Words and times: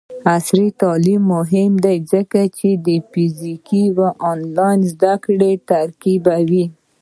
عصري 0.33 0.67
تعلیم 0.81 1.21
مهم 1.35 1.71
دی 1.83 1.97
ځکه 2.11 2.39
چې 2.57 2.69
د 2.87 2.87
فزیکي 3.11 3.83
او 3.97 4.05
آنلاین 4.31 4.79
زدکړې 4.91 5.51
ترکیب 5.69 6.23
کوي. 6.35 6.65